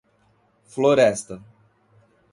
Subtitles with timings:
[0.73, 1.37] Floresta